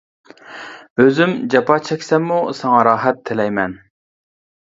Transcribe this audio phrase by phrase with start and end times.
[1.01, 3.77] ئۆزۈم جاپا چەكسەممۇ ساڭا راھەت تىلەيمەن.